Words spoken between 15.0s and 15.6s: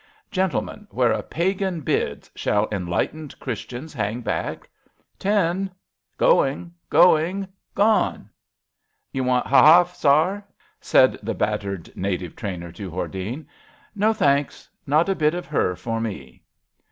a bit of